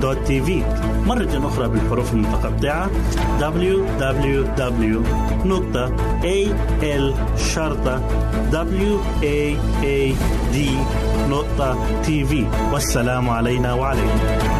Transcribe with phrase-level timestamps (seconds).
[0.00, 0.62] www.al-waad.tv
[1.06, 2.90] مرة أخرى بالحروف المتقطعة.
[3.40, 5.00] Www
[11.30, 12.32] www.al-waad.tv
[12.72, 14.59] والسلام علينا وعليكم.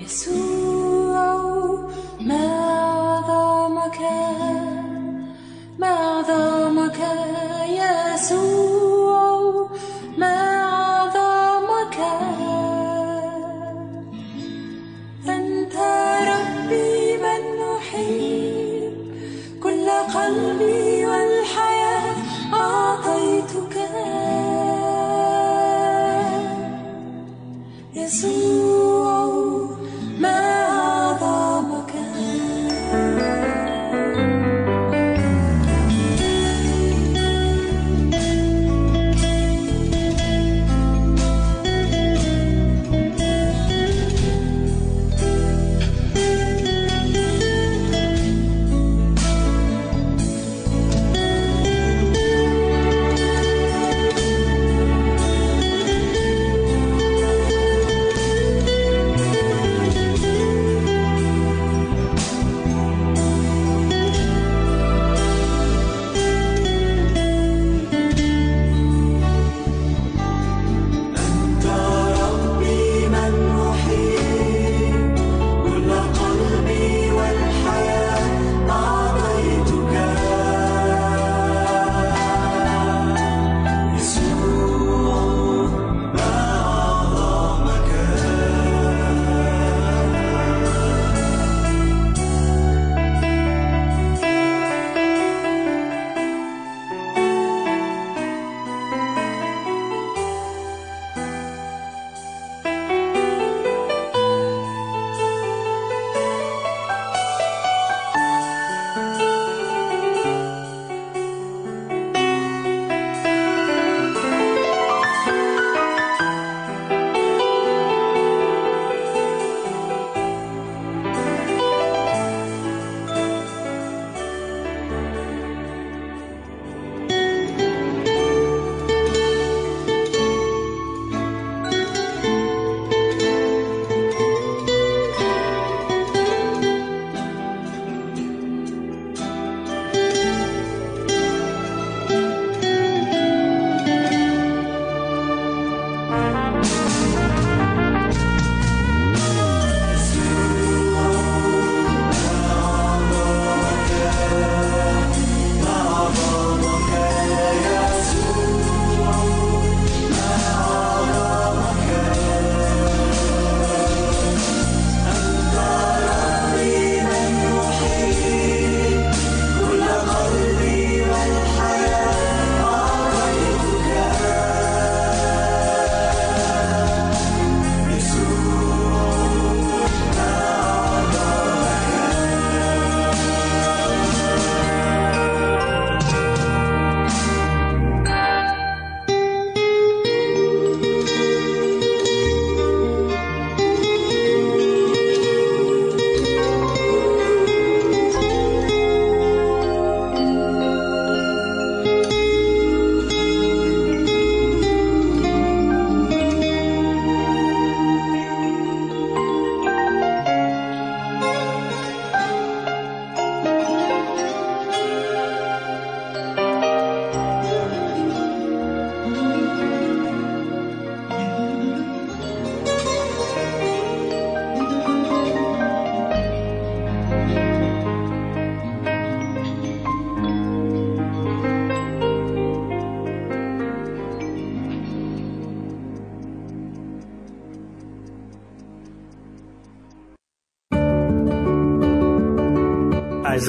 [0.00, 0.32] Yesu,
[1.12, 2.40] oh, me
[3.20, 4.69] adamaket.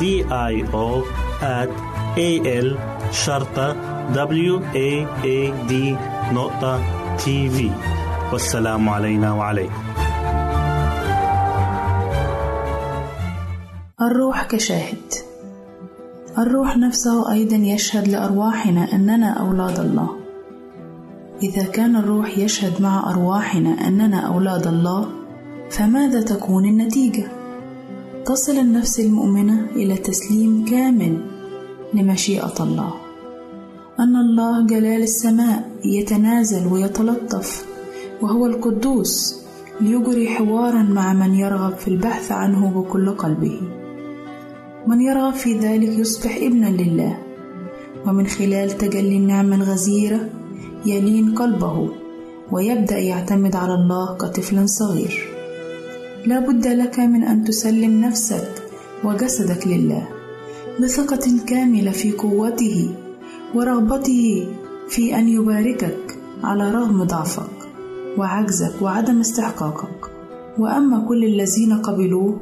[0.00, 1.02] D I O
[1.42, 1.70] at
[2.16, 2.30] A
[2.66, 2.68] L
[3.12, 3.76] شرطة
[4.14, 4.90] W A
[5.24, 5.38] A
[5.70, 5.72] D
[6.32, 6.80] نقطة
[7.16, 7.70] تي في
[8.32, 9.82] والسلام علينا وعليكم.
[14.00, 15.12] الروح كشاهد.
[16.38, 20.08] الروح نفسه أيضا يشهد لأرواحنا أننا أولاد الله.
[21.42, 25.08] إذا كان الروح يشهد مع أرواحنا أننا أولاد الله
[25.70, 27.37] فماذا تكون النتيجة؟
[28.28, 31.20] تصل النفس المؤمنة إلى تسليم كامل
[31.94, 32.94] لمشيئة الله.
[34.00, 37.66] أن الله جلال السماء يتنازل ويتلطف
[38.22, 39.40] وهو القدوس
[39.80, 43.60] ليجري حوارا مع من يرغب في البحث عنه بكل قلبه.
[44.86, 47.18] من يرغب في ذلك يصبح ابنا لله
[48.06, 50.20] ومن خلال تجلي النعمة الغزيرة
[50.86, 51.88] يلين قلبه
[52.52, 55.37] ويبدأ يعتمد على الله كطفل صغير.
[56.26, 58.50] لا بد لك من أن تسلم نفسك
[59.04, 60.08] وجسدك لله
[60.80, 62.94] بثقة كاملة في قوته
[63.54, 64.46] ورغبته
[64.88, 67.50] في أن يباركك على رغم ضعفك
[68.18, 70.10] وعجزك وعدم استحقاقك.
[70.58, 72.40] وأما كل الذين قبلوه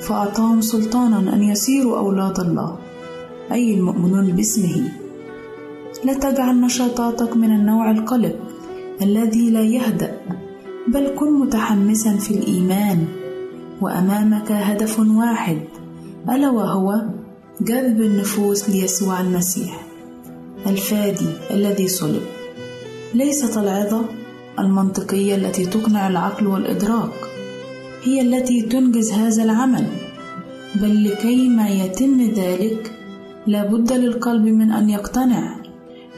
[0.00, 2.78] فأعطاهم سلطانا أن يصيروا أولاد الله
[3.52, 4.88] أي المؤمنون باسمه.
[6.04, 8.36] لا تجعل نشاطاتك من النوع القلق
[9.02, 10.20] الذي لا يهدأ.
[10.88, 13.06] بل كن متحمسا في الإيمان.
[13.80, 15.58] وأمامك هدف واحد
[16.30, 17.02] ألا وهو
[17.60, 19.86] جذب النفوس ليسوع المسيح
[20.66, 22.22] الفادي الذي صلب.
[23.14, 24.04] ليست العظة
[24.58, 27.12] المنطقية التي تقنع العقل والإدراك
[28.02, 29.86] هي التي تنجز هذا العمل.
[30.74, 32.92] بل لكي ما يتم ذلك
[33.46, 35.56] لابد للقلب من أن يقتنع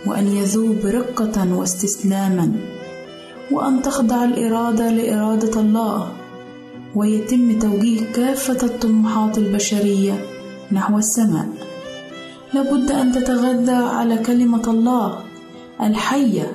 [0.07, 2.78] وأن يذوب رقة واستسلاما.
[3.51, 6.13] وأن تخضع الإرادة لإرادة الله
[6.95, 10.25] ويتم توجيه كافة الطموحات البشرية
[10.73, 11.49] نحو السماء.
[12.55, 15.19] لابد أن تتغذى على كلمة الله
[15.83, 16.53] الحية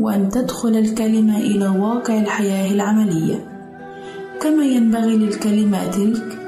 [0.00, 3.48] وأن تدخل الكلمة إلى واقع الحياة العملية.
[4.40, 6.38] كما ينبغي للكلمة تلك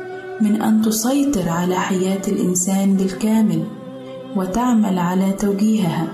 [0.41, 3.65] من أن تسيطر على حياة الإنسان بالكامل
[4.37, 6.09] وتعمل على توجيهها.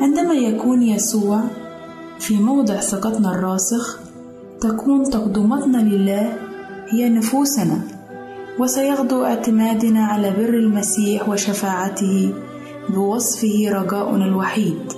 [0.00, 1.40] عندما يكون يسوع
[2.18, 3.98] في موضع ثقتنا الراسخ
[4.60, 6.32] تكون تقدمتنا لله
[6.88, 7.80] هي نفوسنا
[8.58, 12.34] وسيغدو اعتمادنا على بر المسيح وشفاعته
[12.88, 14.92] بوصفه رجاؤنا الوحيد.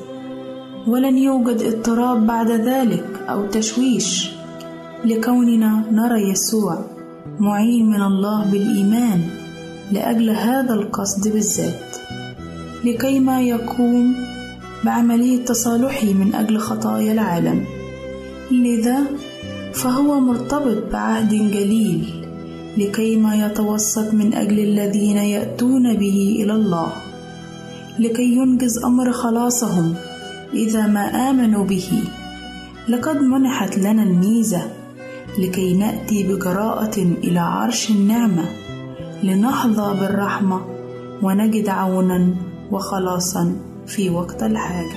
[0.87, 4.31] ولن يوجد اضطراب بعد ذلك أو تشويش
[5.05, 6.85] لكوننا نرى يسوع
[7.41, 9.21] معين من الله بالإيمان
[9.93, 11.97] لأجل هذا القصد بالذات.
[12.85, 14.15] لكيما يقوم
[14.85, 17.65] بعملية تصالحه من أجل خطايا العالم.
[18.51, 18.99] لذا
[19.75, 22.25] فهو مرتبط بعهد جليل
[22.77, 26.93] لكيما يتوسط من أجل الذين يأتون به إلى الله
[27.99, 29.95] لكي ينجز أمر خلاصهم
[30.55, 32.03] إذا ما آمنوا به.
[32.89, 34.63] لقد منحت لنا الميزة
[35.39, 38.45] لكي نأتي بجراءه إلى عرش النعمة
[39.23, 40.61] لنحظى بالرحمة
[41.23, 42.35] ونجد عونا
[42.71, 43.68] وخلاصا.
[43.89, 44.97] في وقت الحاجة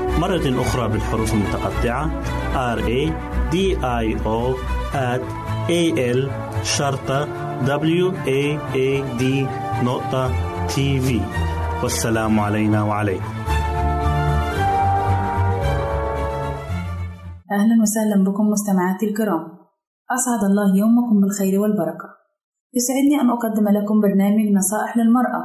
[0.19, 2.11] مرة أخرى بالحروف المتقطعة.
[2.75, 3.01] R A
[3.53, 4.55] D I O
[4.93, 5.21] at
[5.69, 5.83] A
[6.17, 6.31] L
[6.63, 7.25] شرطة
[7.65, 9.23] W A A D
[9.83, 10.31] نقطة
[10.67, 11.21] تي في
[11.83, 13.33] والسلام علينا وعليكم.
[17.51, 19.43] أهلا وسهلا بكم مستمعاتي الكرام.
[20.11, 22.09] أسعد الله يومكم بالخير والبركة.
[22.73, 25.43] يسعدني أن أقدم لكم برنامج نصائح للمرأة.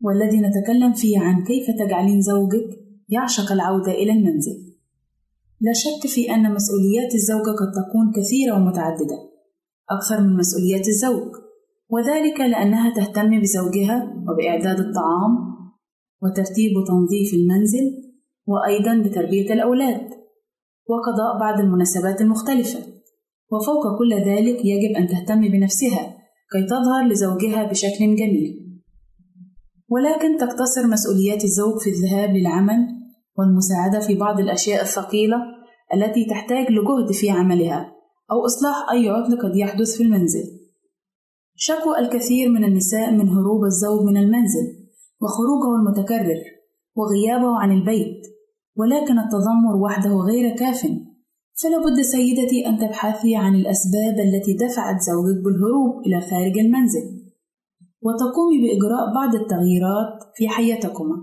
[0.00, 4.74] والذي نتكلم فيه عن كيف تجعلين زوجك يعشق العودة إلى المنزل.
[5.60, 9.18] لا شك في أن مسؤوليات الزوجة قد تكون كثيرة ومتعددة
[9.90, 11.32] أكثر من مسؤوليات الزوج
[11.90, 15.32] وذلك لأنها تهتم بزوجها وبإعداد الطعام
[16.22, 18.14] وترتيب وتنظيف المنزل
[18.46, 20.08] وأيضا بتربية الأولاد
[20.88, 22.78] وقضاء بعض المناسبات المختلفة.
[23.52, 26.16] وفوق كل ذلك يجب أن تهتم بنفسها
[26.52, 28.63] كي تظهر لزوجها بشكل جميل.
[29.88, 32.86] ولكن تقتصر مسؤوليات الزوج في الذهاب للعمل
[33.38, 35.36] والمساعدة في بعض الأشياء الثقيلة
[35.94, 37.92] التي تحتاج لجهد في عملها
[38.30, 40.44] أو إصلاح أي عطل قد يحدث في المنزل.
[41.56, 44.84] شكوى الكثير من النساء من هروب الزوج من المنزل
[45.20, 46.40] وخروجه المتكرر
[46.96, 48.26] وغيابه عن البيت
[48.76, 50.82] ولكن التذمر وحده غير كاف
[51.62, 57.23] فلا بد سيدتي أن تبحثي عن الأسباب التي دفعت زوجك بالهروب إلى خارج المنزل
[58.04, 61.16] وتقومي بإجراء بعض التغييرات في حياتكما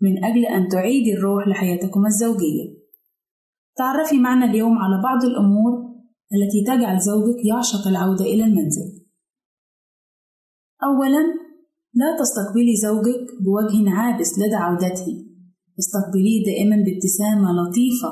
[0.00, 2.76] من أجل أن تعيدي الروح لحياتكما الزوجية.
[3.76, 5.72] تعرفي معنا اليوم على بعض الأمور
[6.34, 9.06] التي تجعل زوجك يعشق العودة إلى المنزل.
[10.84, 11.46] أولاً
[11.94, 15.26] لا تستقبلي زوجك بوجه عابس لدى عودته.
[15.78, 18.10] استقبليه دائما بابتسامة لطيفة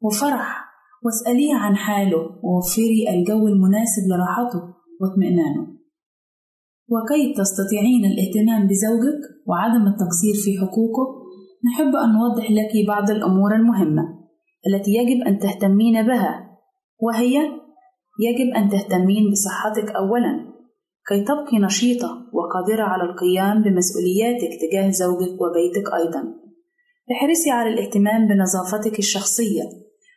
[0.00, 0.70] وفرح.
[1.04, 5.79] واسأليه عن حاله ووفري الجو المناسب لراحته واطمئنانه.
[6.92, 11.04] وكي تستطيعين الاهتمام بزوجك وعدم التقصير في حقوقه
[11.66, 14.02] نحب أن نوضح لك بعض الأمور المهمة
[14.66, 16.58] التي يجب أن تهتمين بها
[17.00, 17.36] وهي
[18.26, 20.50] يجب أن تهتمين بصحتك أولا
[21.08, 26.22] كي تبقي نشيطة وقادرة على القيام بمسؤولياتك تجاه زوجك وبيتك أيضا
[27.12, 29.62] احرصي على الاهتمام بنظافتك الشخصية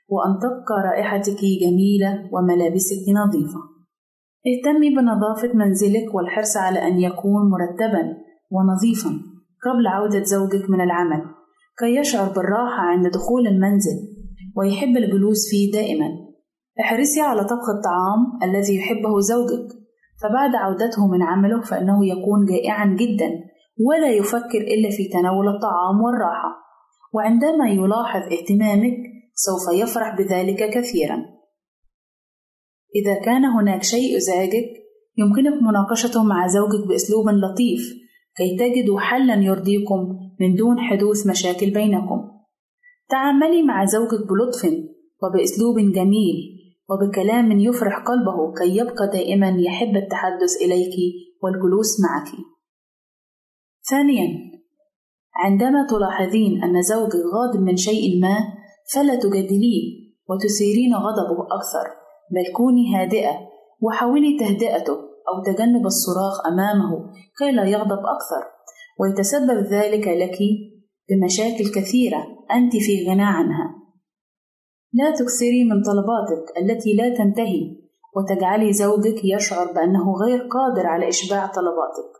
[0.09, 3.72] وأن تبقى رائحتك جميلة وملابسك نظيفة.
[4.47, 8.03] اهتمي بنظافة منزلك والحرص على أن يكون مرتبًا
[8.51, 9.09] ونظيفًا
[9.65, 11.21] قبل عودة زوجك من العمل.
[11.79, 13.97] كي يشعر بالراحة عند دخول المنزل
[14.57, 16.09] ويحب الجلوس فيه دائمًا.
[16.79, 19.67] احرصي على طبخ الطعام الذي يحبه زوجك.
[20.21, 23.29] فبعد عودته من عمله فإنه يكون جائعًا جدًا
[23.87, 26.63] ولا يفكر إلا في تناول الطعام والراحة.
[27.13, 28.97] وعندما يلاحظ اهتمامك
[29.35, 31.42] سوف يفرح بذلك كثيرا.
[32.95, 34.83] إذا كان هناك شيء يزعجك
[35.17, 38.03] يمكنك مناقشته مع زوجك بأسلوب لطيف
[38.37, 39.99] كي تجدوا حلا يرضيكم
[40.39, 42.31] من دون حدوث مشاكل بينكم.
[43.09, 44.63] تعاملي مع زوجك بلطف
[45.23, 46.35] وبأسلوب جميل
[46.89, 50.95] وبكلام يفرح قلبه كي يبقى دائما يحب التحدث إليك
[51.43, 52.31] والجلوس معك.
[53.89, 54.27] ثانيا
[55.35, 58.37] عندما تلاحظين أن زوجك غاضب من شيء ما
[58.93, 62.02] فلا تجادليه وتثيرين غضبه أكثر.
[62.31, 63.31] بل كوني هادئة
[63.81, 64.93] وحاولي تهدئته
[65.29, 68.43] أو تجنب الصراخ أمامه كي لا يغضب أكثر.
[68.99, 70.37] ويتسبب ذلك لك
[71.09, 73.75] بمشاكل كثيرة أنت في غنى عنها.
[74.93, 77.83] لا تكثري من طلباتك التي لا تنتهي
[78.15, 82.11] وتجعلي زوجك يشعر بأنه غير قادر على إشباع طلباتك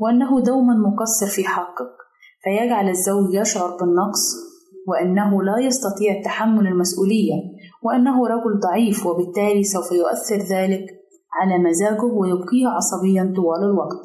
[0.00, 2.00] وأنه دوما مقصر في حقك.
[2.42, 4.50] فيجعل الزوج يشعر بالنقص
[4.88, 7.34] وأنه لا يستطيع تحمل المسؤولية.
[7.82, 10.86] وأنه رجل ضعيف وبالتالي سوف يؤثر ذلك
[11.32, 14.04] على مزاجه ويبقيه عصبيا طوال الوقت.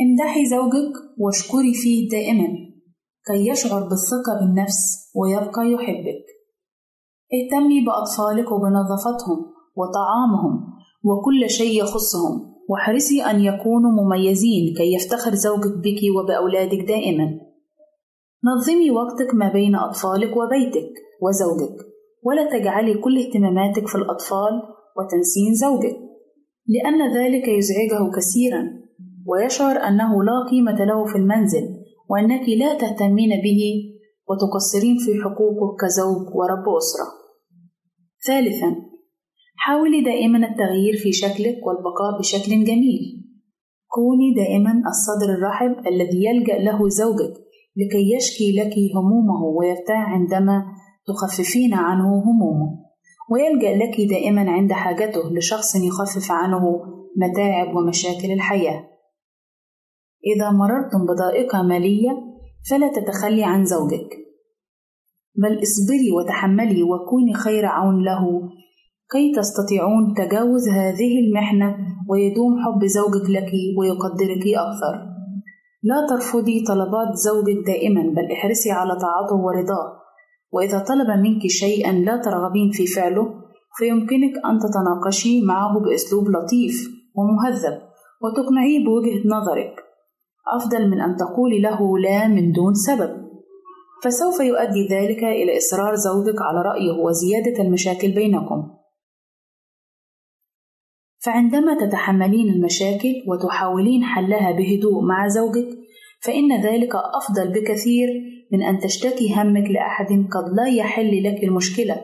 [0.00, 2.48] امدحي زوجك واشكري فيه دائما
[3.26, 6.24] كي يشعر بالثقة بالنفس ويبقى يحبك.
[7.34, 9.38] اهتمي بأطفالك وبنظافتهم
[9.76, 10.72] وطعامهم
[11.04, 17.40] وكل شيء يخصهم واحرصي أن يكونوا مميزين كي يفتخر زوجك بك وبأولادك دائما.
[18.44, 20.92] نظمي وقتك ما بين أطفالك وبيتك
[21.22, 21.91] وزوجك.
[22.22, 24.54] ولا تجعلي كل اهتماماتك في الأطفال
[24.96, 25.96] وتنسين زوجك
[26.66, 28.62] لأن ذلك يزعجه كثيرا
[29.26, 31.64] ويشعر أنه لا قيمة له في المنزل
[32.10, 33.62] وأنك لا تهتمين به
[34.28, 37.06] وتقصرين في حقوقه كزوج ورب أسرة.
[38.26, 38.76] ثالثا
[39.56, 43.22] حاولي دائما التغيير في شكلك والبقاء بشكل جميل
[43.88, 47.34] كوني دائما الصدر الرحب الذي يلجأ له زوجك
[47.76, 50.64] لكي يشكي لك همومه ويرتاح عندما
[51.06, 52.82] تخففين عنه همومه.
[53.30, 56.80] ويلجأ لك دائما عند حاجته لشخص يخفف عنه
[57.16, 58.88] متاعب ومشاكل الحياة.
[60.36, 62.10] إذا مررتم بضائقة مالية
[62.70, 64.08] فلا تتخلي عن زوجك.
[65.36, 68.50] بل اصبري وتحملي وكوني خير عون له
[69.12, 71.76] كي تستطيعون تجاوز هذه المحنة
[72.08, 75.12] ويدوم حب زوجك لك ويقدرك أكثر.
[75.82, 80.01] لا ترفضي طلبات زوجك دائما بل احرصي على طاعته ورضاه.
[80.52, 83.42] وإذا طلب منك شيئا لا ترغبين في فعله
[83.78, 87.82] فيمكنك أن تتناقشي معه بأسلوب لطيف ومهذب
[88.22, 89.74] وتقنعيه بوجهة نظرك.
[90.56, 93.22] أفضل من أن تقولي له لا من دون سبب.
[94.04, 98.70] فسوف يؤدي ذلك إلى إصرار زوجك على رأيه وزيادة المشاكل بينكم.
[101.24, 105.68] فعندما تتحملين المشاكل وتحاولين حلها بهدوء مع زوجك
[106.20, 108.08] فإن ذلك أفضل بكثير
[108.52, 111.94] من أن تشتكي همك لأحد قد لا يحل لك المشكلة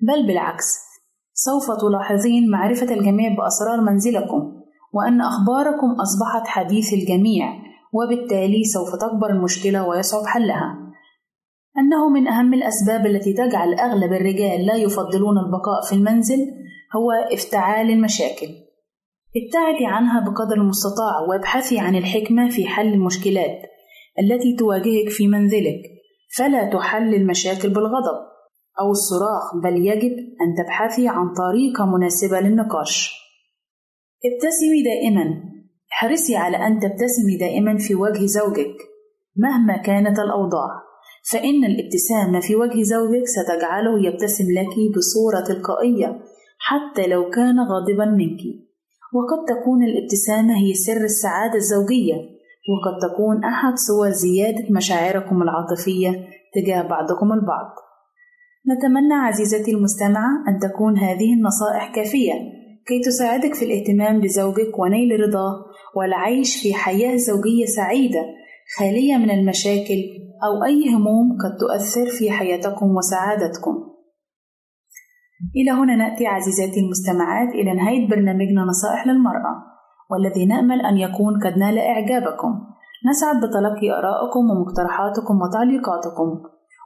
[0.00, 0.86] بل بالعكس
[1.32, 4.56] سوف تلاحظين معرفة الجميع بأسرار منزلكم
[4.92, 7.52] وأن أخباركم أصبحت حديث الجميع
[7.92, 10.78] وبالتالي سوف تكبر المشكلة ويصعب حلها.
[11.78, 16.38] أنه من أهم الأسباب التي تجعل أغلب الرجال لا يفضلون البقاء في المنزل
[16.96, 18.48] هو افتعال المشاكل.
[19.36, 23.62] ابتعدي عنها بقدر المستطاع وابحثي عن الحكمة في حل المشكلات
[24.18, 25.95] التي تواجهك في منزلك.
[26.38, 28.18] فلا تحل المشاكل بالغضب
[28.80, 33.12] أو الصراخ بل يجب أن تبحثي عن طريقة مناسبة للنقاش.
[34.24, 35.42] ابتسمي دائما.
[35.92, 38.76] احرصي على أن تبتسمي دائما في وجه زوجك
[39.36, 40.86] مهما كانت الأوضاع
[41.30, 46.20] فإن الابتسامة في وجه زوجك ستجعله يبتسم لك بصورة تلقائية
[46.58, 48.40] حتى لو كان غاضبا منك.
[49.14, 52.35] وقد تكون الابتسامة هي سر السعادة الزوجية.
[52.68, 56.10] وقد تكون أحد صور زيادة مشاعركم العاطفية
[56.54, 57.74] تجاه بعضكم البعض.
[58.68, 62.32] نتمنى عزيزتي المستمعة أن تكون هذه النصائح كافية
[62.86, 65.64] كي تساعدك في الاهتمام بزوجك ونيل رضاه
[65.96, 68.24] والعيش في حياة زوجية سعيدة
[68.78, 70.00] خالية من المشاكل
[70.44, 73.74] أو أي هموم قد تؤثر في حياتكم وسعادتكم.
[75.56, 79.75] إلى هنا نأتي عزيزاتي المستمعات إلى نهاية برنامجنا نصائح للمرأة.
[80.10, 82.52] والذي نأمل أن يكون قد نال إعجابكم.
[83.10, 86.28] نسعد بتلقي آرائكم ومقترحاتكم وتعليقاتكم.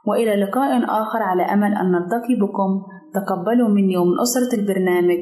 [0.07, 2.71] وإلى لقاء آخر على أمل أن نلتقي بكم.
[3.13, 5.19] تقبلوا مني ومن أسرة البرنامج.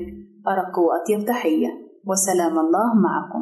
[0.47, 1.67] أرق وأطيب تحية.
[2.05, 3.41] وسلام الله معكم.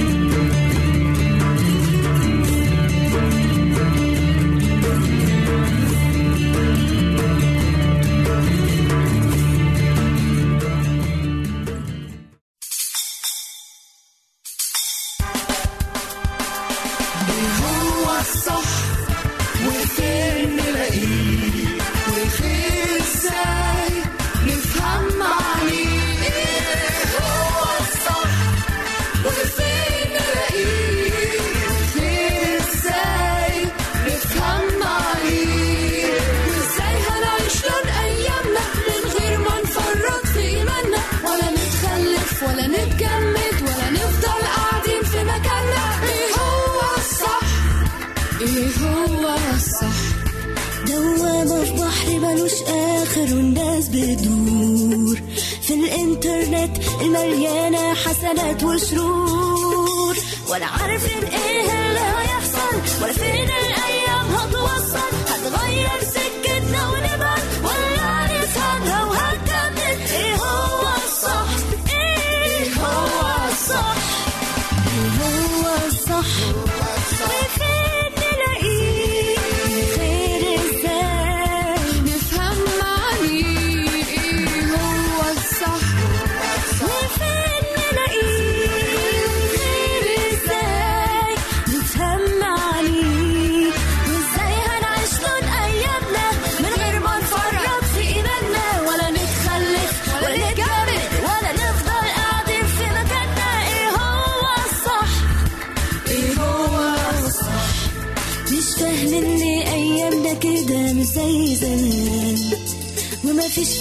[53.93, 55.21] بتدور
[55.61, 60.15] في الإنترنت المليانة حسنات وشرور
[60.49, 64.10] ولا عارفين إيه اللي هيحصل ولا فين الأيام.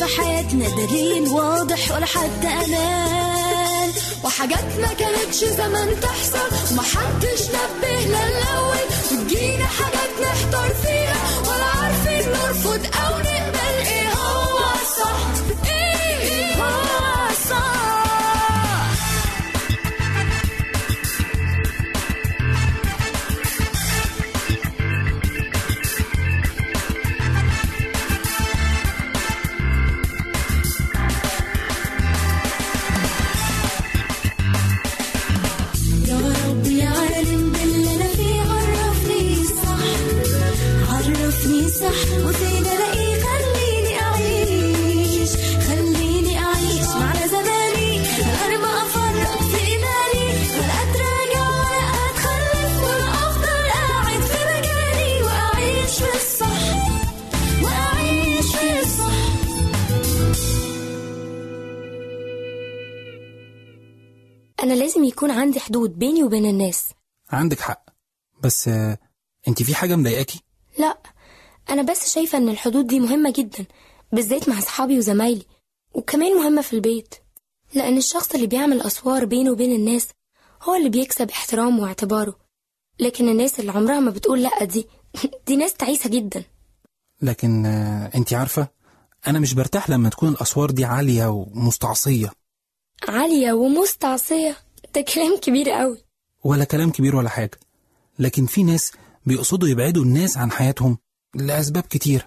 [0.00, 3.88] في حياتنا دليل واضح ولا حتى أمان.
[4.24, 8.86] وحاجات ما كانتش زمان تحصل ومحدش نبه للأول.
[9.12, 9.99] وتجينا حاجات
[65.50, 66.88] عندي حدود بيني وبين الناس.
[67.30, 67.84] عندك حق.
[68.42, 68.98] بس آه،
[69.48, 70.40] انت في حاجة مضايقاكي؟
[70.78, 70.98] لا
[71.70, 73.64] أنا بس شايفة إن الحدود دي مهمة جدا
[74.12, 75.46] بالذات مع أصحابي وزمايلي
[75.94, 77.14] وكمان مهمة في البيت.
[77.74, 80.08] لأن الشخص اللي بيعمل أسوار بينه وبين الناس
[80.62, 82.38] هو اللي بيكسب احترامه واعتباره.
[82.98, 84.86] لكن الناس اللي عمرها ما بتقول لأ دي
[85.46, 86.44] دي ناس تعيسة جدا.
[87.22, 88.68] لكن آه، انت عارفة
[89.26, 92.30] أنا مش برتاح لما تكون الأسوار دي عالية ومستعصية.
[93.08, 94.56] عالية ومستعصية.
[94.94, 95.98] ده كلام كبير قوي.
[96.44, 97.60] ولا كلام كبير ولا حاجة.
[98.18, 98.92] لكن في ناس
[99.26, 100.98] بيقصدوا يبعدوا الناس عن حياتهم
[101.34, 102.26] لأسباب كتير.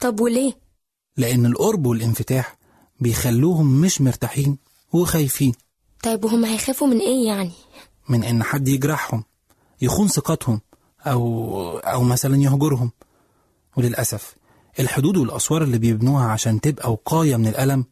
[0.00, 0.52] طب وليه؟
[1.16, 2.58] لأن القرب والانفتاح
[3.00, 4.58] بيخلوهم مش مرتاحين
[4.92, 5.52] وخايفين.
[6.02, 7.50] طيب وهم هيخافوا من إيه يعني؟
[8.08, 9.24] من إن حد يجرحهم
[9.82, 10.60] يخون ثقتهم
[11.06, 12.90] أو أو مثلا يهجرهم.
[13.76, 14.34] وللأسف
[14.80, 17.84] الحدود والأسوار اللي بيبنوها عشان تبقى وقاية من الألم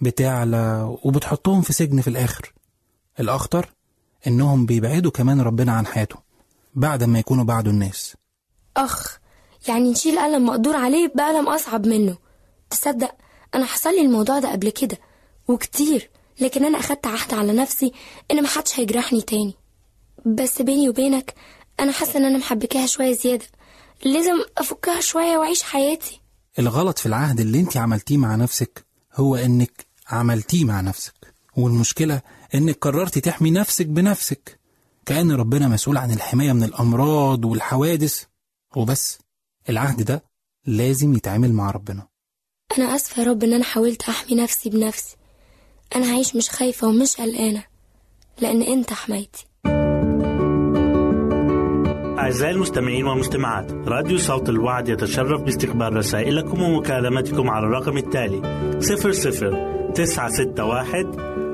[0.00, 2.52] بتعلى وبتحطهم في سجن في الآخر.
[3.20, 3.68] الأخطر
[4.26, 6.22] إنهم بيبعدوا كمان ربنا عن حياتهم
[6.74, 8.16] بعد ما يكونوا بعدوا الناس.
[8.76, 9.18] أخ
[9.68, 12.18] يعني نشيل ألم مقدور عليه بألم أصعب منه.
[12.70, 13.14] تصدق
[13.54, 14.98] أنا حصل لي الموضوع ده قبل كده
[15.48, 17.92] وكتير لكن أنا أخدت عهد على نفسي
[18.30, 19.54] إن محدش هيجرحني تاني.
[20.26, 21.34] بس بيني وبينك
[21.80, 23.46] أنا حاسة إن أنا محبكاها شوية زيادة.
[24.04, 26.20] لازم أفكها شوية وأعيش حياتي.
[26.58, 31.14] الغلط في العهد اللي انت عملتيه مع نفسك هو إنك عملتيه مع نفسك.
[31.58, 32.20] والمشكلة
[32.54, 34.60] إنك قررتي تحمي نفسك بنفسك.
[35.06, 38.24] كأن ربنا مسؤول عن الحماية من الأمراض والحوادث.
[38.76, 39.18] وبس
[39.68, 40.22] العهد ده
[40.66, 42.06] لازم يتعامل مع ربنا.
[42.78, 45.16] أنا آسفة يا رب إن أنا حاولت أحمي نفسي بنفسي.
[45.96, 47.64] أنا هعيش مش خايفة ومش قلقانة
[48.40, 49.46] لأن أنت حمايتي.
[52.18, 58.40] أعزائي المستمعين والمستمعات راديو صوت الوعد يتشرف باستقبال رسائلكم ومكالمتكم على الرقم التالي
[58.80, 61.37] 00 961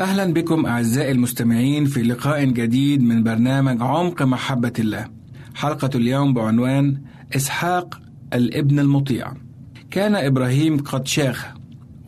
[0.00, 5.08] أهلا بكم أعزائي المستمعين في لقاء جديد من برنامج عمق محبة الله.
[5.54, 7.00] حلقة اليوم بعنوان
[7.36, 8.00] إسحاق
[8.34, 9.32] الابن المطيع.
[9.90, 11.46] كان إبراهيم قد شاخ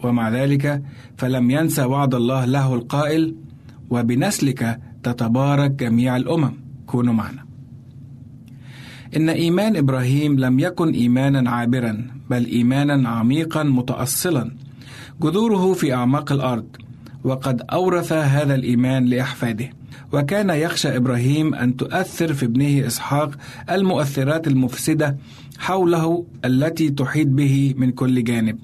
[0.05, 0.83] ومع ذلك
[1.17, 3.35] فلم ينسى وعد الله له القائل
[3.91, 6.53] وبنسلك تتبارك جميع الأمم.
[6.87, 7.45] كونوا معنا.
[9.17, 14.51] إن إيمان إبراهيم لم يكن إيمانا عابرا بل إيمانا عميقا متأصلا.
[15.23, 16.67] جذوره في أعماق الأرض.
[17.25, 19.71] وقد أورث هذا الإيمان لأحفاده.
[20.13, 23.31] وكان يخشى إبراهيم أن تؤثر في ابنه إسحاق
[23.71, 25.17] المؤثرات المفسدة
[25.59, 28.59] حوله التي تحيط به من كل جانب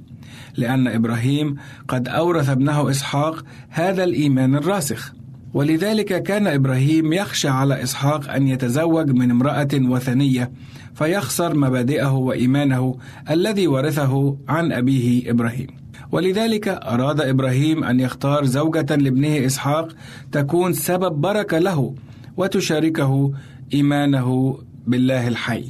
[0.57, 1.57] لأن إبراهيم
[1.89, 5.13] قد أورث ابنه إسحاق هذا الإيمان الراسخ.
[5.55, 10.53] ولذلك كان إبراهيم يخشى على إسحاق أن يتزوج من امرأة وثنية
[10.95, 12.99] فيخسر مبادئه وإيمانه
[13.31, 15.67] الذي ورثه عن أبيه إبراهيم.
[16.13, 19.89] ولذلك أراد إبراهيم أن يختار زوجة لابنه إسحاق
[20.33, 21.95] تكون سبب بركة له
[22.37, 23.33] وتشاركه
[23.75, 25.65] إيمانه بالله الحي.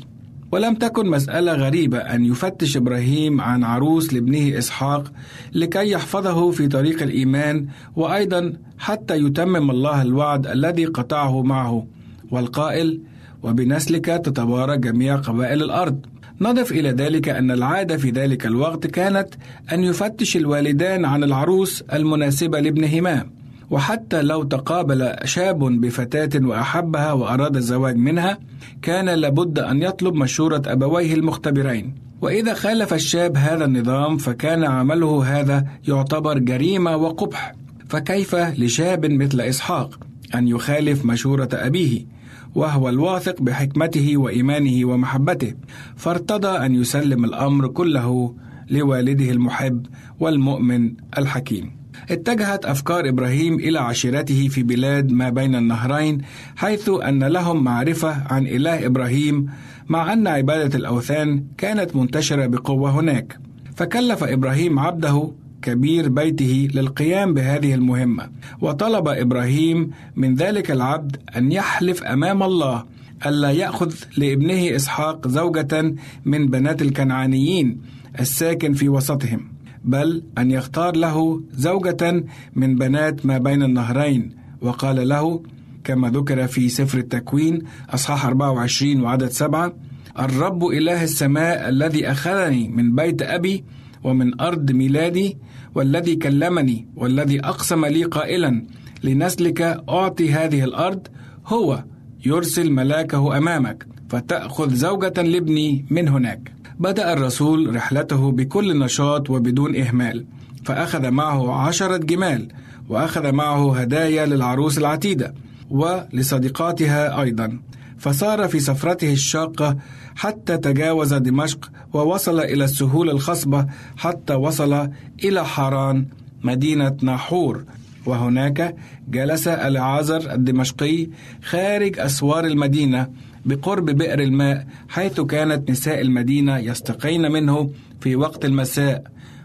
[0.52, 5.12] ولم تكن مسألة غريبة أن يفتش إبراهيم عن عروس لابنه إسحاق
[5.52, 7.66] لكي يحفظه في طريق الإيمان
[7.96, 11.86] وأيضا حتى يتمم الله الوعد الذي قطعه معه
[12.30, 13.00] والقائل
[13.42, 16.06] وبنسلك تتبارك جميع قبائل الأرض.
[16.40, 19.28] نضف إلى ذلك أن العادة في ذلك الوقت كانت
[19.72, 23.26] أن يفتش الوالدان عن العروس المناسبة لابنهما
[23.70, 28.38] وحتى لو تقابل شاب بفتاة وأحبها وأراد الزواج منها
[28.82, 31.94] كان لابد أن يطلب مشورة أبويه المختبرين.
[32.20, 37.54] وإذا خالف الشاب هذا النظام فكان عمله هذا يعتبر جريمة وقبح.
[37.88, 39.98] فكيف لشاب مثل إسحاق
[40.34, 42.15] أن يخالف مشورة أبيه؟
[42.56, 45.54] وهو الواثق بحكمته وإيمانه ومحبته
[45.96, 48.34] فارتضى أن يسلم الأمر كله
[48.70, 49.86] لوالده المحب
[50.20, 51.76] والمؤمن الحكيم.
[52.10, 56.22] اتجهت أفكار إبراهيم إلى عشيرته في بلاد ما بين النهرين
[56.56, 59.46] حيث أن لهم معرفة عن إله إبراهيم
[59.88, 63.38] مع أن عبادة الأوثان كانت منتشرة بقوة هناك.
[63.76, 65.32] فكلف إبراهيم عبده
[65.62, 68.28] كبير بيته للقيام بهذه المهمة.
[68.60, 72.84] وطلب إبراهيم من ذلك العبد أن يحلف أمام الله
[73.26, 75.94] ألا يأخذ لابنه إسحاق زوجة
[76.24, 77.80] من بنات الكنعانيين
[78.20, 79.48] الساكن في وسطهم
[79.84, 82.24] بل أن يختار له زوجة
[82.56, 84.36] من بنات ما بين النهرين.
[84.60, 85.42] وقال له
[85.84, 89.72] كما ذكر في سفر التكوين أصحاح 24 وعدد سبعة
[90.18, 93.64] الرب إله السماء الذي أخذني من بيت أبي
[94.06, 95.28] ومن أرض ميلادي
[95.74, 98.62] والذي كلمني والذي أقسم لي قائلا
[99.04, 101.02] لنسلك أعطي هذه الأرض
[101.46, 101.84] هو
[102.26, 106.52] يرسل ملاكه أمامك فتأخذ زوجة لابني من هناك.
[106.80, 110.24] بدأ الرسول رحلته بكل نشاط وبدون إهمال
[110.64, 112.48] فأخذ معه عشرة جمال
[112.88, 115.34] وأخذ معه هدايا للعروس العتيدة
[115.70, 117.58] ولصديقاتها أيضا.
[117.98, 119.76] فسار في سفرته الشاقة
[120.16, 123.66] حتى تجاوز دمشق ووصل إلى السهول الخصبة
[123.96, 124.90] حتى وصل
[125.24, 126.06] إلى حران
[126.44, 127.64] مدينة ناحور.
[128.06, 128.76] وهناك
[129.08, 131.08] جلس العازر الدمشقي
[131.42, 133.08] خارج أسوار المدينة
[133.44, 137.70] بقرب بئر الماء حيث كانت نساء المدينة يستقين منه
[138.00, 139.02] في وقت المساء.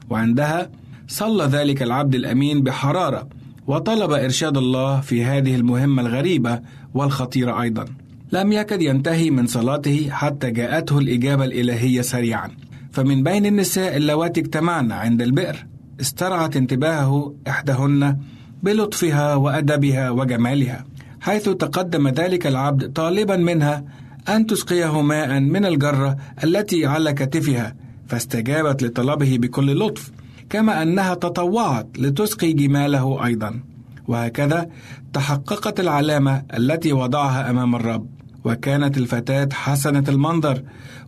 [0.09, 0.69] وعندها
[1.07, 3.27] صلى ذلك العبد الأمين بحرارة
[3.67, 6.59] وطلب إرشاد الله في هذه المهمة الغريبة
[6.93, 7.85] والخطيرة أيضا.
[8.31, 12.49] لم يكد ينتهي من صلاته حتى جاءته الإجابة الإلهية سريعا.
[12.91, 15.65] فمن بين النساء اللواتي اجتمعن عند البئر.
[16.01, 18.17] استرعت انتباهه إحداهن
[18.63, 20.85] بلطفها وأدبها وجمالها
[21.21, 23.83] حيث تقدم ذلك العبد طالبا منها
[24.29, 27.75] أن تسقيه ماء من الجرة التي على كتفها
[28.07, 30.11] فاستجابت لطلبه بكل لطف
[30.49, 33.59] كما أنها تطوعت لتسقي جماله أيضا.
[34.07, 34.69] وهكذا
[35.13, 38.20] تحققت العلامة التي وضعها أمام الرب.
[38.43, 40.63] وكانت الفتاة حسنة المنظر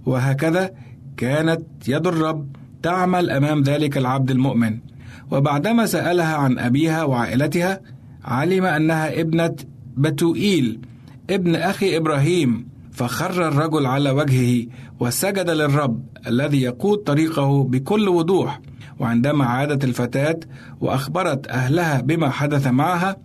[0.05, 0.71] وهكذا
[1.17, 2.47] كانت يد الرب
[2.83, 4.79] تعمل أمام ذلك العبد المؤمن.
[5.31, 7.81] وبعدما سألها عن أبيها وعائلتها
[8.25, 9.55] علم أنها ابنة
[9.97, 10.79] بتوئيل
[11.29, 12.67] ابن أخي إبراهيم.
[12.91, 14.67] فخر الرجل على وجهه
[14.99, 18.59] وسجد للرب الذي يقود طريقه بكل وضوح.
[18.99, 20.39] وعندما عادت الفتاة
[20.81, 23.17] وأخبرت أهلها بما حدث معها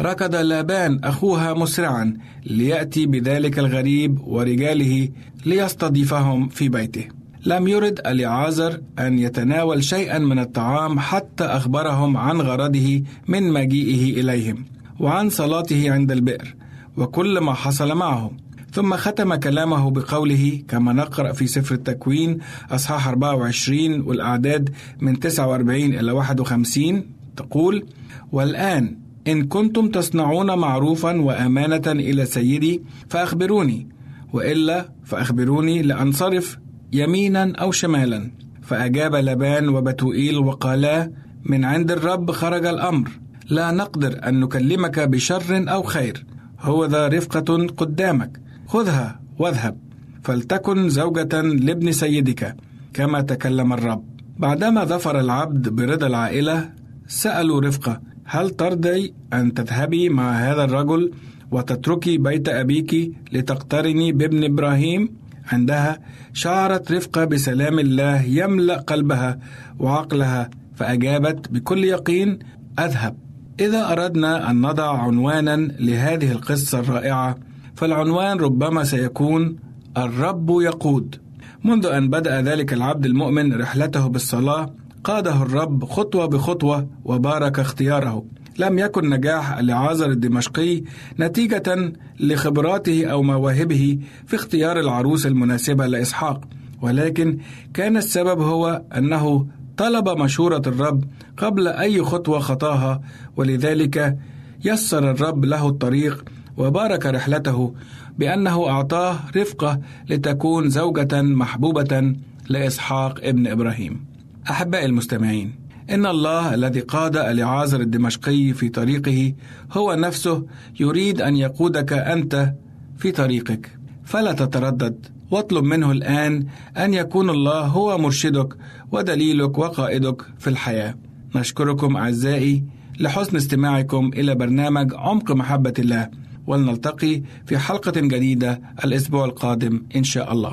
[0.00, 2.14] ركض لابان أخوها مسرعا
[2.46, 5.08] ليأتي بذلك الغريب ورجاله
[5.46, 7.04] ليستضيفهم في بيته.
[7.46, 14.64] لم يرد اليعازر أن يتناول شيئا من الطعام حتى أخبرهم عن غرضه من مجيئه إليهم
[15.00, 16.54] وعن صلاته عند البئر
[16.96, 18.30] وكل ما حصل معه.
[18.72, 22.38] ثم ختم كلامه بقوله كما نقرأ في سفر التكوين
[22.70, 24.70] أصحاح 24 والأعداد
[25.00, 27.02] من 49 إلى 51
[27.36, 27.86] تقول
[28.32, 33.88] والآن إن كنتم تصنعون معروفا وأمانة إلى سيدي فأخبروني.
[34.32, 36.58] وإلا فأخبروني لأنصرف
[36.92, 38.30] يمينا أو شمالا.
[38.62, 41.10] فأجاب لبان وبتوئيل وقالا
[41.44, 43.10] من عند الرب خرج الأمر.
[43.50, 46.24] لا نقدر أن نكلمك بشر أو خير.
[46.60, 48.40] هو ذا رفقة قدامك.
[48.66, 49.78] خذها واذهب.
[50.24, 52.56] فلتكن زوجة لابن سيدك.
[52.94, 54.04] كما تكلم الرب.
[54.38, 56.70] بعدما ظفر العبد برضا العائلة
[57.08, 61.12] سألوا رفقة هل ترضي أن تذهبي مع هذا الرجل
[61.50, 65.10] وتتركي بيت أبيك لتقترني بابن إبراهيم؟
[65.52, 65.98] عندها
[66.32, 69.38] شعرت رفقة بسلام الله يملأ قلبها
[69.78, 72.38] وعقلها فأجابت بكل يقين
[72.78, 73.16] أذهب
[73.60, 77.36] إذا أردنا أن نضع عنوانا لهذه القصة الرائعة
[77.76, 79.56] فالعنوان ربما سيكون
[79.96, 81.16] الرب يقود
[81.64, 84.74] منذ أن بدأ ذلك العبد المؤمن رحلته بالصلاة
[85.06, 88.24] قاده الرب خطوة بخطوة وبارك اختياره
[88.58, 90.82] لم يكن نجاح لعازر الدمشقي
[91.20, 96.40] نتيجة لخبراته أو مواهبه في اختيار العروس المناسبة لإسحاق
[96.82, 97.38] ولكن
[97.74, 99.46] كان السبب هو أنه
[99.76, 101.04] طلب مشورة الرب
[101.36, 103.00] قبل أي خطوة خطاها
[103.36, 104.18] ولذلك
[104.64, 106.24] يسر الرب له الطريق
[106.56, 107.74] وبارك رحلته
[108.18, 112.14] بأنه أعطاه رفقة لتكون زوجة محبوبة
[112.48, 114.15] لإسحاق ابن إبراهيم.
[114.50, 115.54] أحبائي المستمعين،
[115.90, 119.34] إن الله الذي قاد اليعازر الدمشقي في طريقه
[119.72, 120.46] هو نفسه
[120.80, 122.54] يريد أن يقودك أنت
[122.98, 128.56] في طريقك، فلا تتردد واطلب منه الآن أن يكون الله هو مرشدك
[128.92, 130.94] ودليلك وقائدك في الحياة.
[131.34, 132.64] نشكركم أعزائي
[133.00, 136.10] لحسن استماعكم إلى برنامج عمق محبة الله
[136.46, 140.52] ولنلتقي في حلقة جديدة الأسبوع القادم إن شاء الله.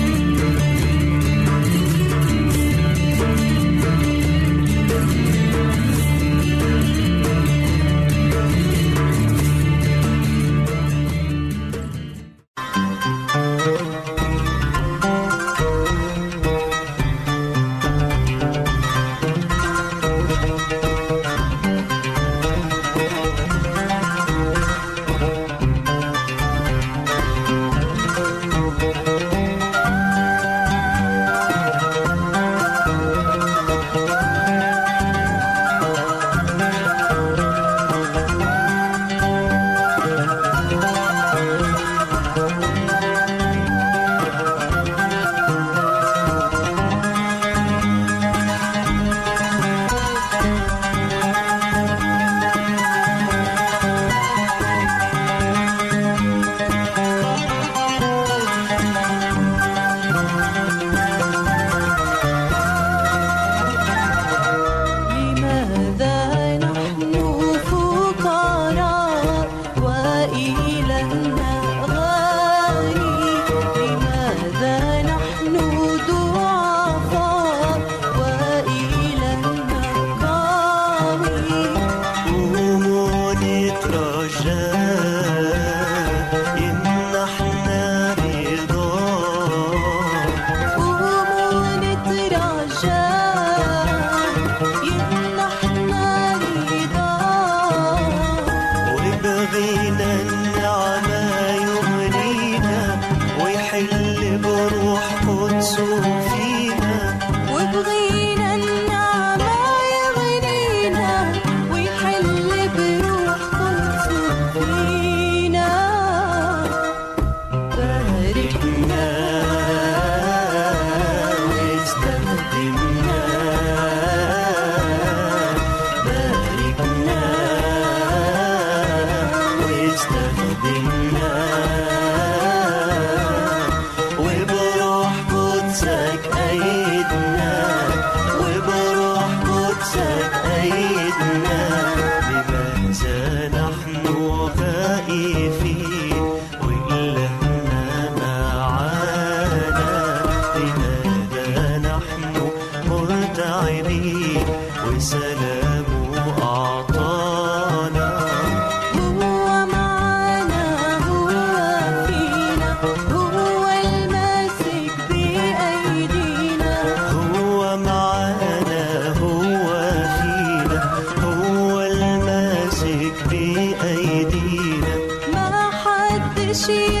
[176.71, 177.00] see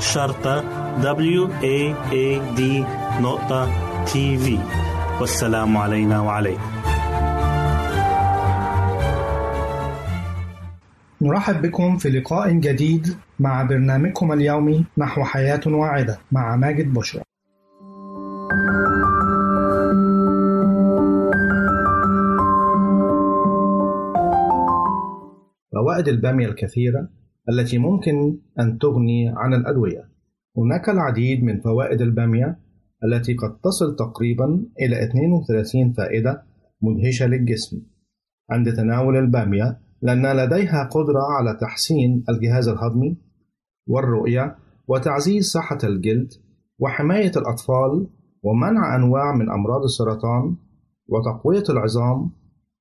[0.00, 0.64] شرطة
[1.02, 2.60] W A A D
[3.22, 3.70] نقطة
[4.04, 4.58] تي في
[5.20, 6.60] والسلام علينا وعليكم
[11.22, 17.22] نرحب بكم في لقاء جديد مع برنامجكم اليومي نحو حياة واعدة مع ماجد بشرى.
[25.72, 27.08] فوائد البامية الكثيرة
[27.48, 30.08] التي ممكن أن تغني عن الأدوية.
[30.56, 32.58] هناك العديد من فوائد البامية
[33.04, 36.42] التي قد تصل تقريبا إلى 32 فائدة
[36.82, 37.82] مدهشة للجسم
[38.50, 43.16] عند تناول البامية لأن لديها قدرة على تحسين الجهاز الهضمي
[43.86, 44.56] والرؤية
[44.88, 46.28] وتعزيز صحة الجلد
[46.78, 48.08] وحماية الأطفال
[48.42, 50.56] ومنع أنواع من أمراض السرطان
[51.08, 52.30] وتقوية العظام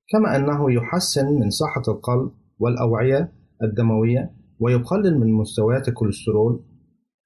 [0.09, 3.31] كما أنه يحسن من صحة القلب والأوعية
[3.63, 6.63] الدموية ويقلل من مستويات الكوليسترول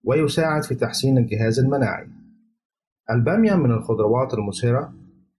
[0.03, 2.07] ويساعد في تحسين الجهاز المناعي.
[3.11, 4.93] البامية من الخضروات المثيرة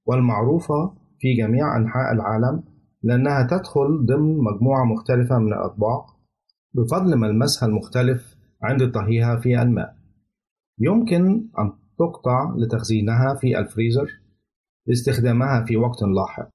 [0.07, 2.62] والمعروفة في جميع أنحاء العالم
[3.03, 6.07] لأنها تدخل ضمن مجموعة مختلفة من الأطباق
[6.74, 9.95] بفضل ملمسها المختلف عند طهيها في الماء.
[10.78, 14.20] يمكن أن تقطع لتخزينها في الفريزر
[14.86, 16.49] لاستخدامها في وقت لاحق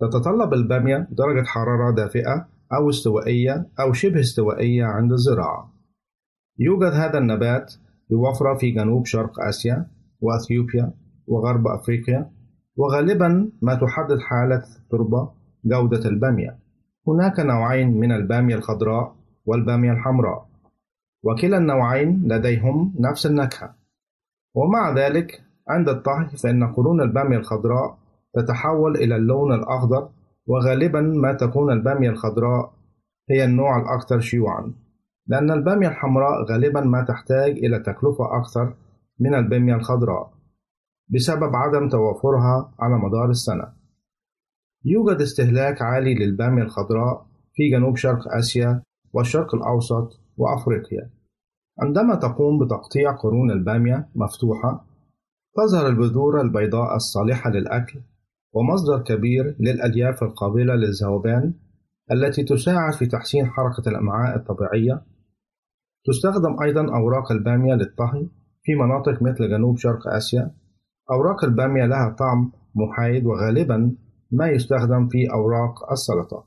[0.00, 5.72] تتطلب البامية درجة حرارة دافئة أو استوائية أو شبه استوائية عند الزراعة.
[6.58, 7.74] يوجد هذا النبات
[8.10, 9.86] بوفرة في جنوب شرق آسيا
[10.20, 10.92] وأثيوبيا
[11.26, 12.30] وغرب أفريقيا
[12.76, 15.30] وغالبا ما تحدد حالة التربة
[15.64, 16.58] جودة البامية.
[17.08, 19.16] هناك نوعين من البامية الخضراء
[19.46, 20.46] والبامية الحمراء
[21.22, 23.74] وكلا النوعين لديهم نفس النكهة.
[24.54, 27.98] ومع ذلك عند الطهي فإن قرون البامية الخضراء
[28.34, 30.08] تتحول إلى اللون الأخضر
[30.46, 32.74] وغالبا ما تكون البامية الخضراء
[33.30, 34.74] هي النوع الأكثر شيوعا
[35.26, 38.74] لأن البامية الحمراء غالبا ما تحتاج إلى تكلفة أكثر
[39.20, 40.34] من البامية الخضراء
[41.08, 43.72] بسبب عدم توافرها على مدار السنة.
[44.84, 48.82] يوجد استهلاك عالي للبامية الخضراء في جنوب شرق آسيا
[49.12, 51.10] والشرق الأوسط وأفريقيا.
[51.82, 54.86] عندما تقوم بتقطيع قرون البامية مفتوحة
[55.56, 58.00] تظهر البذور البيضاء الصالحة للأكل
[58.54, 61.54] ومصدر كبير للألياف القابلة للذوبان
[62.12, 65.02] التي تساعد في تحسين حركة الأمعاء الطبيعية.
[66.06, 68.26] تستخدم أيضا أوراق البامية للطهي
[68.62, 70.54] في مناطق مثل جنوب شرق آسيا.
[71.10, 73.96] أوراق البامية لها طعم محايد وغالبا
[74.30, 76.44] ما يستخدم في أوراق السلطة.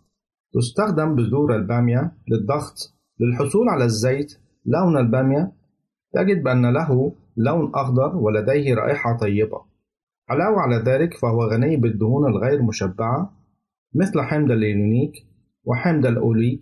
[0.53, 2.73] تستخدم بذور البامية للضغط
[3.19, 4.33] للحصول على الزيت.
[4.65, 5.51] لون البامية
[6.13, 9.66] تجد بأن له لون أخضر ولديه رائحة طيبة.
[10.29, 13.33] علاوة على ذلك فهو غني بالدهون الغير مشبعة
[13.95, 15.11] مثل حمض اللينونيك
[15.63, 16.61] وحمض الأوليك.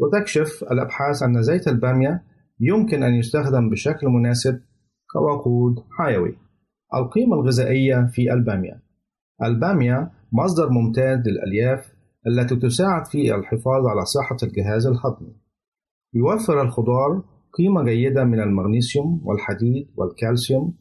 [0.00, 2.22] وتكشف الأبحاث أن زيت البامية
[2.60, 4.60] يمكن أن يستخدم بشكل مناسب
[5.12, 6.36] كوقود حيوي.
[6.94, 8.82] القيمة الغذائية في البامية.
[9.42, 11.92] البامية مصدر ممتاز للألياف
[12.26, 15.36] التي تساعد في الحفاظ على صحة الجهاز الهضمي.
[16.14, 17.22] يوفر الخضار
[17.58, 20.74] قيمة جيدة من المغنيسيوم والحديد والكالسيوم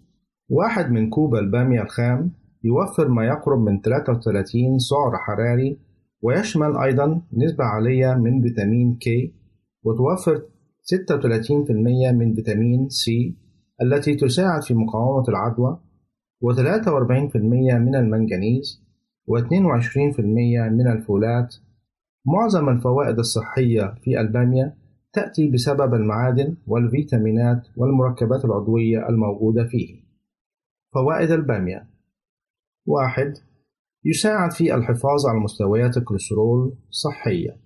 [0.49, 2.31] واحد من كوب البامية الخام
[2.63, 5.79] يوفر ما يقرب من 33 سعر حراري
[6.21, 9.33] ويشمل أيضا نسبة عالية من فيتامين كي
[9.83, 11.71] وتوفر 36%
[12.13, 13.35] من فيتامين سي
[13.81, 15.79] التي تساعد في مقاومة العدوى
[16.45, 17.35] و43%
[17.75, 18.83] من المنجنيز
[19.31, 20.19] و22%
[20.71, 21.55] من الفولات.
[22.25, 24.75] معظم الفوائد الصحية في البامية
[25.13, 30.06] تأتي بسبب المعادن والفيتامينات والمركبات العضوية الموجودة فيه.
[30.93, 31.89] فوائد البامية.
[32.85, 33.33] واحد
[34.05, 37.57] يساعد في الحفاظ على مستويات الكوليسترول صحية.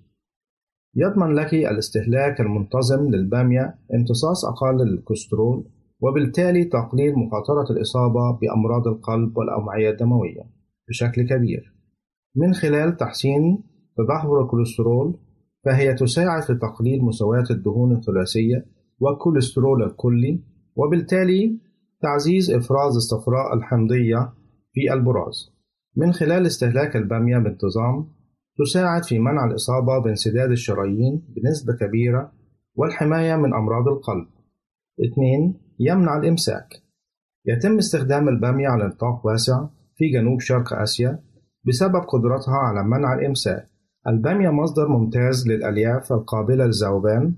[0.96, 5.66] يضمن لك الاستهلاك المنتظم للبامية امتصاص أقل للكوليسترول
[6.00, 10.42] وبالتالي تقليل مخاطرة الإصابة بأمراض القلب والأوعية الدموية
[10.90, 11.74] بشكل كبير.
[12.36, 13.64] من خلال تحسين
[13.98, 15.20] تدهور الكوليسترول
[15.66, 18.66] فهي تساعد في تقليل مستويات الدهون الثلاثية
[19.00, 20.44] والكوليسترول الكلي
[20.76, 21.60] وبالتالي
[22.02, 24.34] تعزيز إفراز الصفراء الحمضية
[24.74, 25.52] في البراز
[25.98, 28.08] من خلال استهلاك البامية بانتظام
[28.58, 32.32] تساعد في منع الإصابة بانسداد الشرايين بنسبة كبيرة
[32.76, 34.28] والحماية من أمراض القلب.
[35.14, 35.54] 2.
[35.80, 36.68] يمنع الإمساك.
[37.46, 41.20] يتم استخدام البامية على نطاق واسع في جنوب شرق آسيا
[41.68, 43.66] بسبب قدرتها على منع الإمساك.
[44.08, 47.36] البامية مصدر ممتاز للألياف القابلة للذوبان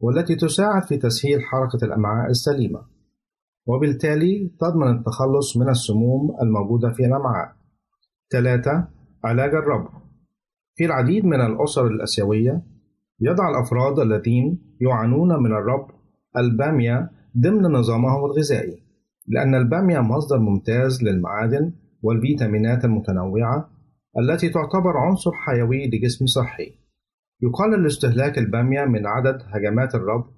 [0.00, 2.93] والتي تساعد في تسهيل حركة الأمعاء السليمة.
[3.66, 7.52] وبالتالي تضمن التخلص من السموم الموجودة في الأمعاء.
[8.30, 8.88] 3.
[9.24, 9.88] علاج الربو
[10.74, 12.62] في العديد من الأسر الآسيوية
[13.20, 15.92] يضع الأفراد الذين يعانون من الربو
[16.36, 18.84] البامية ضمن نظامهم الغذائي
[19.28, 23.70] لأن البامية مصدر ممتاز للمعادن والفيتامينات المتنوعة
[24.18, 26.78] التي تعتبر عنصر حيوي لجسم صحي
[27.42, 30.30] يقلل استهلاك البامية من عدد هجمات الربو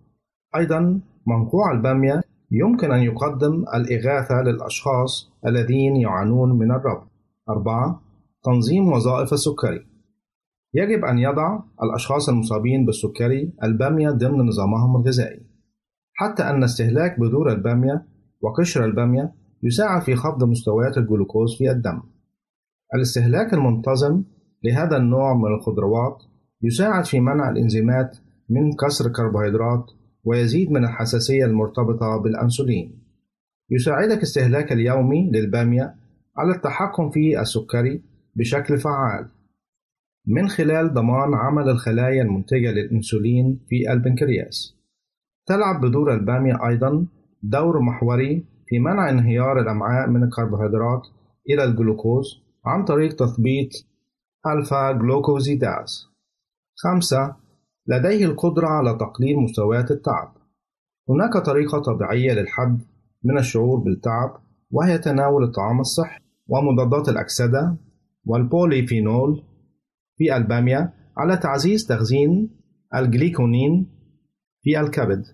[0.56, 2.20] أيضا منقوع البامية
[2.50, 7.06] يمكن أن يقدم الإغاثة للأشخاص الذين يعانون من الربو
[7.48, 8.00] أربعة
[8.44, 9.86] تنظيم وظائف السكري.
[10.74, 15.40] يجب أن يضع الأشخاص المصابين بالسكري البامية ضمن نظامهم الغذائي.
[16.14, 18.06] حتى أن استهلاك بذور البامية
[18.40, 19.32] وقشر البامية
[19.62, 22.02] يساعد في خفض مستويات الجلوكوز في الدم.
[22.94, 24.22] الاستهلاك المنتظم
[24.64, 26.22] لهذا النوع من الخضروات
[26.62, 28.18] يساعد في منع الإنزيمات
[28.50, 29.84] من كسر الكربوهيدرات
[30.26, 33.02] ويزيد من الحساسية المرتبطة بالأنسولين
[33.70, 35.94] يساعدك استهلاك اليومي للبامية
[36.36, 38.02] على التحكم في السكري
[38.36, 39.28] بشكل فعال
[40.26, 44.76] من خلال ضمان عمل الخلايا المنتجة للأنسولين في البنكرياس.
[45.46, 47.06] تلعب بذور البامية أيضا
[47.42, 51.02] دور محوري في منع انهيار الأمعاء من الكربوهيدرات
[51.50, 53.68] إلى الجلوكوز عن طريق تثبيط
[54.46, 56.06] ألفا جلوكوزيداز.
[56.76, 57.36] خمسة
[57.88, 60.34] لديه القدرة على تقليل مستويات التعب.
[61.08, 62.82] هناك طريقة طبيعية للحد
[63.24, 67.76] من الشعور بالتعب وهي تناول الطعام الصحي ومضادات الأكسدة
[68.24, 69.42] والبوليفينول
[70.16, 72.50] في البامية على تعزيز تخزين
[72.94, 73.86] الجليكوجين
[74.62, 75.24] في الكبد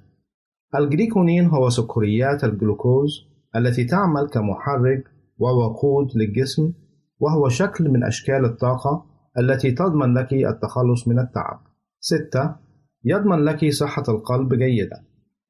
[0.75, 3.11] الجليكوجين هو سكريات الجلوكوز
[3.57, 5.05] التي تعمل كمحرك
[5.39, 6.73] ووقود للجسم
[7.19, 9.05] وهو شكل من أشكال الطاقة
[9.39, 11.61] التي تضمن لك التخلص من التعب.
[12.05, 12.57] 6.
[13.05, 15.05] يضمن لك صحة القلب جيدة.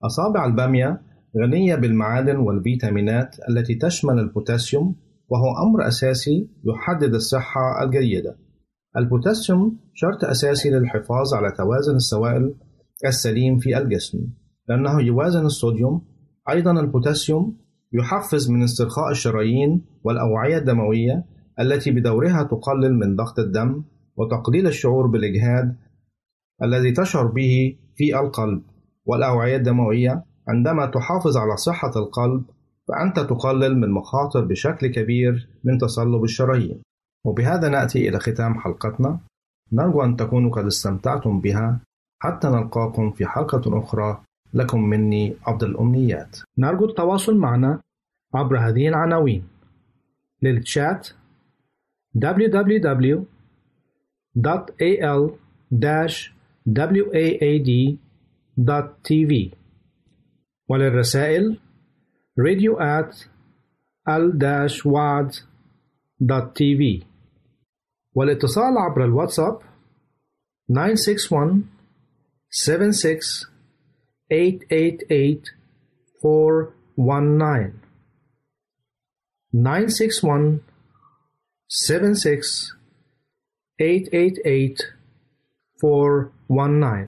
[0.05, 1.01] أصابع البامية
[1.43, 4.97] غنية بالمعادن والفيتامينات التي تشمل البوتاسيوم
[5.29, 8.37] وهو أمر أساسي يحدد الصحة الجيدة.
[8.97, 12.55] البوتاسيوم شرط أساسي للحفاظ على توازن السوائل
[13.07, 14.19] السليم في الجسم
[14.69, 16.03] لأنه يوازن الصوديوم
[16.51, 17.57] أيضا البوتاسيوم
[17.93, 21.25] يحفز من استرخاء الشرايين والأوعية الدموية
[21.61, 23.85] التي بدورها تقلل من ضغط الدم
[24.17, 25.77] وتقليل الشعور بالإجهاد
[26.63, 28.63] الذي تشعر به في القلب
[29.07, 32.45] والأوعية الدموية عندما تحافظ على صحة القلب
[32.89, 36.83] فأنت تقلل من مخاطر بشكل كبير من تصلب الشرايين.
[37.25, 39.19] وبهذا نأتي إلى ختام حلقتنا.
[39.73, 41.81] نرجو أن تكونوا قد استمتعتم بها.
[42.23, 44.23] حتى نلقاكم في حلقة أخرى.
[44.55, 46.39] لكم مني أفضل الأمنيات.
[46.59, 47.81] نرجو التواصل معنا
[48.35, 49.45] عبر هذه العناوين.
[50.43, 51.09] للتشات
[56.67, 59.55] www.al-waad.tv
[60.69, 61.59] وللرسائل
[62.39, 63.15] radio at
[64.07, 65.43] al-waad.tv
[68.15, 69.59] والاتصال عبر الواتساب
[70.69, 71.65] 961
[72.51, 73.47] 76
[74.31, 75.55] 888
[76.23, 77.73] 419
[79.53, 80.61] 961
[81.69, 82.77] 76
[83.79, 85.02] 888
[85.85, 87.07] 419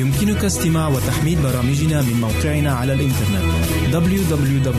[0.00, 4.78] يمكنك استماع وتحميل برامجنا من موقعنا على الإنترنت www.awr.org